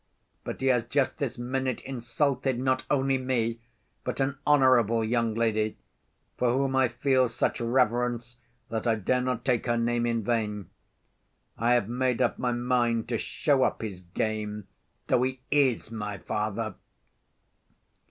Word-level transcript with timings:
But 0.43 0.55
as 0.55 0.61
he 0.61 0.67
has 0.69 0.85
just 0.85 1.17
this 1.19 1.37
minute 1.37 1.81
insulted 1.81 2.57
not 2.57 2.87
only 2.89 3.19
me, 3.19 3.59
but 4.03 4.19
an 4.19 4.39
honorable 4.47 5.03
young 5.03 5.35
lady, 5.35 5.77
for 6.37 6.51
whom 6.51 6.75
I 6.75 6.87
feel 6.87 7.27
such 7.27 7.61
reverence 7.61 8.37
that 8.69 8.87
I 8.87 8.95
dare 8.95 9.21
not 9.21 9.45
take 9.45 9.67
her 9.67 9.77
name 9.77 10.07
in 10.07 10.23
vain, 10.23 10.71
I 11.55 11.73
have 11.73 11.87
made 11.87 12.19
up 12.19 12.39
my 12.39 12.51
mind 12.51 13.07
to 13.09 13.19
show 13.19 13.61
up 13.61 13.83
his 13.83 14.01
game, 14.01 14.67
though 15.05 15.21
he 15.21 15.41
is 15.51 15.91
my 15.91 16.17
father...." 16.17 16.73